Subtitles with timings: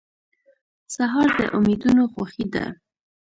[0.95, 2.65] سهار د امیدونو خوښي ده.